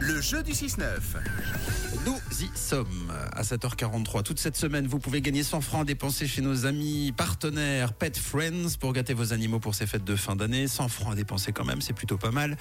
Le 0.00 0.20
jeu 0.20 0.42
du 0.42 0.52
6-9. 0.52 0.82
Nous 2.06 2.18
y 2.40 2.58
sommes 2.58 3.12
à 3.32 3.42
7h43. 3.42 4.22
Toute 4.22 4.38
cette 4.38 4.56
semaine, 4.56 4.86
vous 4.86 4.98
pouvez 4.98 5.20
gagner 5.20 5.42
100 5.42 5.60
francs 5.60 5.82
à 5.82 5.84
dépenser 5.84 6.26
chez 6.26 6.40
nos 6.40 6.64
amis 6.66 7.12
partenaires 7.16 7.92
Pet 7.92 8.16
Friends 8.16 8.76
pour 8.80 8.92
gâter 8.92 9.14
vos 9.14 9.32
animaux 9.32 9.58
pour 9.58 9.74
ces 9.74 9.86
fêtes 9.86 10.04
de 10.04 10.16
fin 10.16 10.36
d'année. 10.36 10.68
100 10.68 10.88
francs 10.88 11.12
à 11.12 11.14
dépenser 11.14 11.52
quand 11.52 11.64
même, 11.64 11.80
c'est 11.80 11.92
plutôt 11.92 12.16
pas 12.16 12.30
mal. 12.30 12.56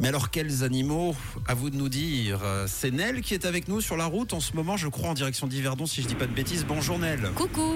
Mais 0.00 0.08
alors, 0.08 0.30
quels 0.30 0.64
animaux 0.64 1.14
À 1.46 1.54
vous 1.54 1.70
de 1.70 1.76
nous 1.76 1.88
dire. 1.88 2.40
C'est 2.66 2.90
Nel 2.90 3.20
qui 3.20 3.34
est 3.34 3.46
avec 3.46 3.68
nous 3.68 3.80
sur 3.80 3.96
la 3.96 4.06
route 4.06 4.32
en 4.32 4.40
ce 4.40 4.54
moment, 4.54 4.76
je 4.76 4.88
crois, 4.88 5.10
en 5.10 5.14
direction 5.14 5.46
d'Yverdon, 5.46 5.86
si 5.86 6.02
je 6.02 6.08
dis 6.08 6.14
pas 6.14 6.26
de 6.26 6.34
bêtises. 6.34 6.64
Bonjour 6.66 6.98
Nel. 6.98 7.30
Coucou 7.34 7.74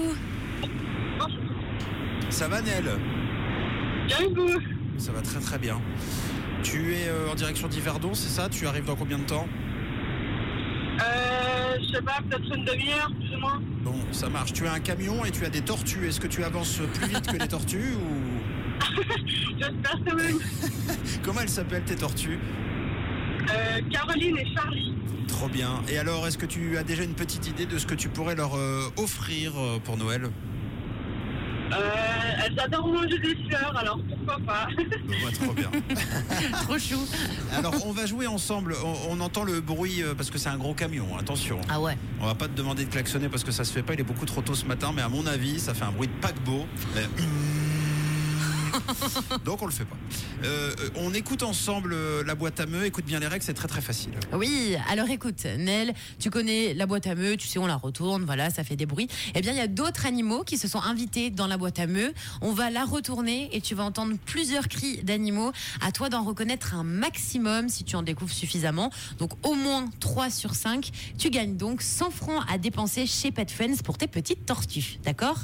Ça 2.29 2.47
va 2.47 2.61
Nel? 2.61 2.85
Bien 4.07 4.19
et 4.19 4.33
vous? 4.33 4.72
Ça 4.97 5.11
va 5.11 5.21
très 5.21 5.39
très 5.39 5.57
bien. 5.57 5.81
Tu 6.63 6.93
es 6.93 7.07
euh, 7.07 7.31
en 7.31 7.35
direction 7.35 7.67
d'Yverdon, 7.67 8.13
c'est 8.13 8.29
ça? 8.29 8.47
Tu 8.49 8.67
arrives 8.67 8.85
dans 8.85 8.95
combien 8.95 9.17
de 9.17 9.23
temps? 9.23 9.47
Euh, 11.01 11.77
je 11.81 11.95
sais 11.95 12.01
pas, 12.01 12.19
peut-être 12.29 12.55
une 12.55 12.63
demi-heure, 12.63 13.11
plus 13.19 13.35
ou 13.35 13.39
moins. 13.39 13.61
Bon, 13.83 13.95
ça 14.11 14.29
marche. 14.29 14.53
Tu 14.53 14.65
as 14.67 14.73
un 14.73 14.79
camion 14.79 15.25
et 15.25 15.31
tu 15.31 15.43
as 15.45 15.49
des 15.49 15.61
tortues. 15.61 16.07
Est-ce 16.07 16.19
que 16.19 16.27
tu 16.27 16.43
avances 16.43 16.79
plus 16.93 17.07
vite 17.07 17.27
que 17.27 17.37
les 17.37 17.47
tortues 17.47 17.95
ou? 17.95 18.83
J'espère 19.59 19.99
quand 20.05 20.15
même. 20.15 20.39
comment 21.23 21.41
elles 21.41 21.49
s'appellent 21.49 21.83
tes 21.83 21.95
tortues? 21.95 22.39
Euh, 23.49 23.81
Caroline 23.91 24.37
et 24.37 24.47
Charlie. 24.55 24.93
Trop 25.27 25.49
bien. 25.49 25.81
Et 25.89 25.97
alors, 25.97 26.27
est-ce 26.27 26.37
que 26.37 26.45
tu 26.45 26.77
as 26.77 26.83
déjà 26.83 27.03
une 27.03 27.15
petite 27.15 27.47
idée 27.47 27.65
de 27.65 27.77
ce 27.77 27.85
que 27.85 27.95
tu 27.95 28.07
pourrais 28.07 28.35
leur 28.35 28.55
euh, 28.55 28.87
offrir 28.97 29.53
pour 29.83 29.97
Noël? 29.97 30.29
Euh, 31.73 31.75
elles 32.45 32.59
adorent 32.59 32.87
manger 32.87 33.19
des 33.19 33.35
fleurs, 33.47 33.75
alors 33.77 33.99
pourquoi 34.07 34.37
pas? 34.45 34.67
Bah, 34.77 35.29
Trop 35.41 35.53
bien. 35.53 35.69
Trop 36.63 36.77
chou 36.79 36.99
Alors, 37.57 37.73
on 37.85 37.91
va 37.91 38.05
jouer 38.05 38.27
ensemble. 38.27 38.75
On, 38.83 39.17
on 39.17 39.19
entend 39.21 39.43
le 39.43 39.59
bruit 39.61 40.01
euh, 40.01 40.13
parce 40.15 40.29
que 40.29 40.37
c'est 40.37 40.49
un 40.49 40.57
gros 40.57 40.73
camion. 40.73 41.17
Attention. 41.17 41.59
Ah 41.69 41.79
ouais 41.79 41.97
On 42.21 42.25
va 42.25 42.35
pas 42.35 42.47
te 42.47 42.53
demander 42.55 42.85
de 42.85 42.89
klaxonner 42.91 43.29
parce 43.29 43.43
que 43.43 43.51
ça 43.51 43.63
se 43.63 43.71
fait 43.73 43.83
pas. 43.83 43.93
Il 43.93 43.99
est 43.99 44.03
beaucoup 44.03 44.25
trop 44.25 44.41
tôt 44.41 44.55
ce 44.55 44.65
matin. 44.65 44.91
Mais 44.95 45.01
à 45.01 45.09
mon 45.09 45.25
avis, 45.27 45.59
ça 45.59 45.73
fait 45.73 45.85
un 45.85 45.91
bruit 45.91 46.07
de 46.07 46.13
paquebot. 46.21 46.65
Mais- 46.95 47.01
Donc 49.45 49.61
on 49.61 49.65
le 49.65 49.71
fait 49.71 49.85
pas. 49.85 49.95
Euh, 50.43 50.73
on 50.95 51.13
écoute 51.13 51.43
ensemble 51.43 51.93
euh, 51.93 52.23
la 52.23 52.35
boîte 52.35 52.59
à 52.59 52.65
meux. 52.65 52.85
Écoute 52.85 53.05
bien 53.05 53.19
les 53.19 53.27
règles, 53.27 53.43
c'est 53.43 53.53
très 53.53 53.67
très 53.67 53.81
facile. 53.81 54.11
Oui, 54.33 54.75
alors 54.89 55.09
écoute, 55.09 55.45
Nel, 55.57 55.93
tu 56.19 56.29
connais 56.29 56.73
la 56.73 56.85
boîte 56.85 57.07
à 57.07 57.15
meux, 57.15 57.37
tu 57.37 57.47
sais, 57.47 57.59
on 57.59 57.67
la 57.67 57.75
retourne, 57.75 58.23
voilà, 58.23 58.49
ça 58.49 58.63
fait 58.63 58.75
des 58.75 58.85
bruits. 58.85 59.07
Eh 59.35 59.41
bien, 59.41 59.51
il 59.51 59.57
y 59.57 59.61
a 59.61 59.67
d'autres 59.67 60.05
animaux 60.05 60.43
qui 60.43 60.57
se 60.57 60.67
sont 60.67 60.81
invités 60.81 61.29
dans 61.29 61.47
la 61.47 61.57
boîte 61.57 61.79
à 61.79 61.87
meux. 61.87 62.13
On 62.41 62.51
va 62.51 62.69
la 62.69 62.85
retourner 62.85 63.49
et 63.55 63.61
tu 63.61 63.75
vas 63.75 63.83
entendre 63.83 64.15
plusieurs 64.25 64.67
cris 64.67 65.03
d'animaux. 65.03 65.51
À 65.81 65.91
toi 65.91 66.09
d'en 66.09 66.23
reconnaître 66.23 66.75
un 66.75 66.83
maximum 66.83 67.69
si 67.69 67.83
tu 67.83 67.95
en 67.95 68.03
découvres 68.03 68.31
suffisamment. 68.31 68.91
Donc, 69.19 69.31
au 69.47 69.55
moins 69.55 69.89
3 69.99 70.29
sur 70.29 70.55
5. 70.55 70.89
Tu 71.17 71.29
gagnes 71.29 71.55
donc 71.57 71.81
100 71.81 72.11
francs 72.11 72.43
à 72.49 72.57
dépenser 72.57 73.05
chez 73.05 73.31
Pet 73.31 73.49
Friends 73.49 73.81
pour 73.83 73.97
tes 73.97 74.07
petites 74.07 74.45
tortues. 74.45 74.99
D'accord? 75.03 75.39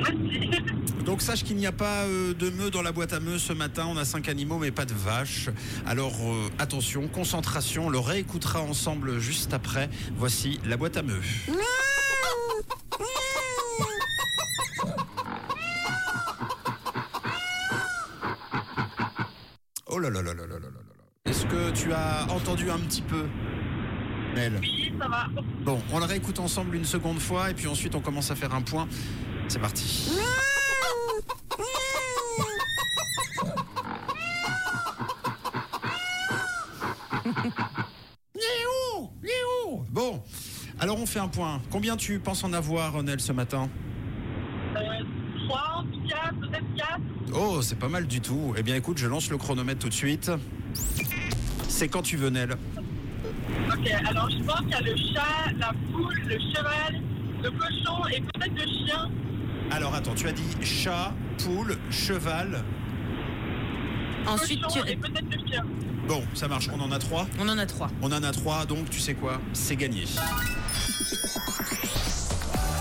Donc 1.04 1.22
sache 1.22 1.44
qu'il 1.44 1.56
n'y 1.56 1.66
a 1.66 1.72
pas 1.72 2.04
euh, 2.04 2.34
de 2.34 2.50
meux 2.50 2.70
dans 2.70 2.82
la 2.82 2.92
boîte 2.92 3.12
à 3.12 3.20
meux 3.20 3.38
ce 3.38 3.52
matin. 3.52 3.86
On 3.88 3.96
a 3.96 4.04
cinq 4.04 4.28
animaux 4.28 4.58
mais 4.58 4.70
pas 4.70 4.84
de 4.84 4.94
vaches. 4.94 5.48
Alors 5.86 6.14
euh, 6.22 6.48
attention, 6.58 7.08
concentration. 7.08 7.86
On 7.86 7.90
le 7.90 7.98
réécoutera 7.98 8.60
ensemble 8.60 9.18
juste 9.18 9.52
après. 9.52 9.88
Voici 10.16 10.60
la 10.64 10.76
boîte 10.76 10.96
à 10.96 11.02
meux. 11.02 11.20
Oh 19.92 19.98
là 19.98 20.08
là 20.08 20.22
là 20.22 20.32
là 20.34 20.46
là 20.46 20.46
là 20.46 20.58
là 20.58 20.68
là. 20.68 21.00
Est-ce 21.26 21.46
que 21.46 21.70
tu 21.72 21.92
as 21.92 22.26
entendu 22.30 22.70
un 22.70 22.78
petit 22.78 23.02
peu 23.02 23.26
Nel 24.34 24.58
Oui, 24.60 24.92
ça 24.98 25.08
va. 25.08 25.26
Bon, 25.64 25.82
on 25.92 25.98
le 25.98 26.04
réécoute 26.04 26.38
ensemble 26.38 26.76
une 26.76 26.84
seconde 26.84 27.18
fois 27.18 27.50
et 27.50 27.54
puis 27.54 27.66
ensuite 27.66 27.94
on 27.94 28.00
commence 28.00 28.30
à 28.30 28.36
faire 28.36 28.54
un 28.54 28.62
point. 28.62 28.86
C'est 29.50 29.58
parti. 29.58 30.08
Léo 38.34 39.10
Léo 39.24 39.84
Bon, 39.90 40.22
alors 40.78 41.00
on 41.00 41.06
fait 41.06 41.18
un 41.18 41.26
point. 41.26 41.60
Combien 41.72 41.96
tu 41.96 42.20
penses 42.20 42.44
en 42.44 42.52
avoir, 42.52 43.02
Nel, 43.02 43.18
ce 43.18 43.32
matin? 43.32 43.68
Euh, 44.76 44.80
3, 45.48 45.84
4, 46.08 46.40
peut-être 46.40 46.74
4. 46.76 47.00
Oh, 47.34 47.60
c'est 47.60 47.78
pas 47.78 47.88
mal 47.88 48.06
du 48.06 48.20
tout. 48.20 48.54
Eh 48.56 48.62
bien 48.62 48.76
écoute, 48.76 48.98
je 48.98 49.08
lance 49.08 49.30
le 49.30 49.36
chronomètre 49.36 49.80
tout 49.80 49.88
de 49.88 49.94
suite. 49.94 50.30
C'est 51.68 51.88
quand 51.88 52.02
tu 52.02 52.16
veux, 52.16 52.30
Nel. 52.30 52.52
Ok, 52.52 53.90
alors 54.08 54.30
je 54.30 54.44
pense 54.44 54.60
qu'il 54.60 54.70
y 54.70 54.74
a 54.74 54.80
le 54.80 54.96
chat, 54.96 55.52
la 55.58 55.72
poule, 55.90 56.22
le 56.24 56.38
cheval, 56.38 57.02
le 57.42 57.50
cochon 57.50 58.06
et 58.14 58.20
peut-être 58.20 58.54
le 58.54 58.86
chien. 58.86 59.10
Alors 59.70 59.94
attends, 59.94 60.14
tu 60.14 60.26
as 60.26 60.32
dit 60.32 60.42
chat, 60.62 61.12
poule, 61.38 61.78
cheval. 61.90 62.64
Ensuite, 64.26 64.60
tu... 64.68 64.78
et 64.90 64.96
peut-être 64.96 65.30
le 65.30 65.46
chien. 65.48 65.64
Bon, 66.08 66.24
ça 66.34 66.48
marche, 66.48 66.68
on 66.74 66.80
en 66.80 66.90
a 66.90 66.98
trois. 66.98 67.26
on 67.38 67.48
en 67.48 67.56
a 67.56 67.66
trois. 67.66 67.88
On 68.02 68.10
en 68.10 68.22
a 68.22 68.32
trois, 68.32 68.66
donc 68.66 68.90
tu 68.90 68.98
sais 68.98 69.14
quoi? 69.14 69.40
C'est 69.52 69.76
gagné. 69.76 70.04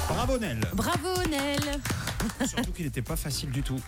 Bravo 0.07 0.37
Nel 0.39 0.59
Bravo, 0.73 1.09
Nel 1.29 1.79
Surtout 2.47 2.71
qu'il 2.71 2.85
n'était 2.85 3.01
pas 3.01 3.15
facile 3.15 3.51
du 3.51 3.61
tout. 3.61 3.79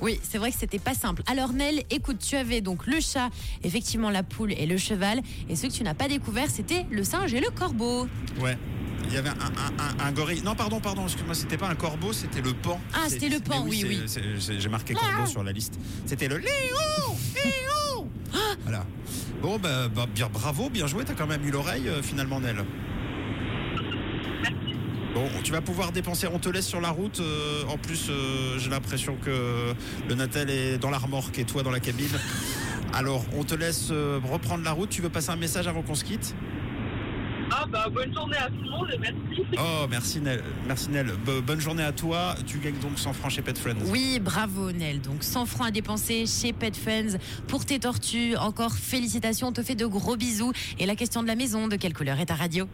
Oui, 0.00 0.20
c'est 0.22 0.38
vrai 0.38 0.52
que 0.52 0.58
c'était 0.58 0.78
pas 0.78 0.94
simple. 0.94 1.22
Alors 1.26 1.52
Nel, 1.52 1.82
écoute, 1.90 2.18
tu 2.18 2.36
avais 2.36 2.60
donc 2.60 2.86
le 2.86 3.00
chat, 3.00 3.28
effectivement 3.64 4.10
la 4.10 4.22
poule 4.22 4.52
et 4.52 4.66
le 4.66 4.78
cheval. 4.78 5.20
Et 5.48 5.56
ce 5.56 5.66
que 5.66 5.72
tu 5.72 5.82
n'as 5.82 5.94
pas 5.94 6.08
découvert, 6.08 6.48
c'était 6.48 6.86
le 6.90 7.04
singe 7.04 7.34
et 7.34 7.40
le 7.40 7.50
corbeau. 7.50 8.08
Ouais. 8.40 8.56
Il 9.04 9.12
y 9.12 9.16
avait 9.16 9.28
un, 9.28 9.32
un- 9.32 10.04
un- 10.04 10.06
un 10.08 10.12
gorille. 10.12 10.42
Non, 10.42 10.54
pardon, 10.54 10.80
pardon, 10.80 11.04
excuse-moi, 11.04 11.34
c'était 11.34 11.56
pas 11.56 11.68
un 11.68 11.74
corbeau, 11.74 12.12
c'était 12.12 12.40
le 12.42 12.52
pan. 12.54 12.80
Ah, 12.92 13.08
c'était 13.08 13.28
le 13.28 13.38
pan, 13.40 13.62
oui, 13.64 13.84
oui. 13.86 14.02
J'ai 14.58 14.68
marqué 14.68 14.94
corbeau 14.94 15.26
sur 15.26 15.42
la 15.44 15.52
liste. 15.52 15.74
C'était 16.06 16.28
le 16.28 16.38
Léo 16.38 16.48
Léo 17.34 18.08
Voilà. 18.62 18.84
Bon, 19.42 19.58
bah, 19.58 19.88
bah, 19.88 20.06
bien, 20.12 20.28
bravo, 20.32 20.68
bien 20.70 20.86
joué, 20.86 21.04
t'as 21.04 21.14
quand 21.14 21.26
même 21.26 21.44
eu 21.46 21.50
l'oreille 21.50 21.88
euh, 21.88 22.02
finalement, 22.02 22.40
Nel. 22.40 22.64
Bon, 25.14 25.28
tu 25.42 25.52
vas 25.52 25.62
pouvoir 25.62 25.92
dépenser, 25.92 26.26
on 26.30 26.38
te 26.38 26.48
laisse 26.48 26.66
sur 26.66 26.80
la 26.80 26.90
route. 26.90 27.20
euh, 27.20 27.62
en 27.68 27.78
plus, 27.78 28.08
euh, 28.10 28.58
j'ai 28.58 28.68
l'impression 28.68 29.16
que 29.24 29.72
le 30.08 30.14
Natel 30.14 30.50
est 30.50 30.78
dans 30.78 30.90
la 30.90 30.98
remorque 30.98 31.38
et 31.38 31.44
toi 31.44 31.62
dans 31.62 31.70
la 31.70 31.80
cabine. 31.80 32.08
Alors, 32.92 33.24
on 33.36 33.44
te 33.44 33.54
laisse 33.54 33.90
reprendre 34.30 34.64
la 34.64 34.72
route. 34.72 34.88
Tu 34.90 35.00
veux 35.02 35.08
passer 35.10 35.30
un 35.30 35.36
message 35.36 35.66
avant 35.68 35.82
qu'on 35.82 35.94
se 35.94 36.04
quitte? 36.04 36.34
Ah 37.50 37.64
bah 37.70 37.86
bonne 37.92 38.12
journée 38.12 38.36
à 38.36 38.48
tout 38.48 38.62
le 38.62 38.70
monde 38.70 38.88
et 38.92 38.98
merci. 38.98 39.16
Oh, 39.58 39.86
merci 39.88 40.20
Nel. 40.20 40.42
Merci 40.66 40.90
Nel. 40.90 41.12
Bo- 41.24 41.40
bonne 41.42 41.60
journée 41.60 41.82
à 41.84 41.92
toi. 41.92 42.34
Tu 42.46 42.58
gagnes 42.58 42.78
donc 42.78 42.98
100 42.98 43.12
francs 43.12 43.30
chez 43.30 43.42
Pet 43.42 43.56
Friends. 43.56 43.76
Oui, 43.86 44.18
bravo 44.20 44.72
Nel. 44.72 45.00
Donc 45.00 45.22
100 45.22 45.46
francs 45.46 45.68
à 45.68 45.70
dépenser 45.70 46.26
chez 46.26 46.52
Pet 46.52 46.76
Friends 46.76 47.18
pour 47.46 47.64
tes 47.64 47.78
tortues. 47.78 48.36
Encore 48.36 48.72
félicitations, 48.74 49.48
on 49.48 49.52
te 49.52 49.62
fait 49.62 49.74
de 49.76 49.86
gros 49.86 50.16
bisous. 50.16 50.52
Et 50.78 50.86
la 50.86 50.96
question 50.96 51.22
de 51.22 51.28
la 51.28 51.36
maison, 51.36 51.68
de 51.68 51.76
quelle 51.76 51.94
couleur 51.94 52.18
est 52.20 52.26
ta 52.26 52.34
radio? 52.34 52.66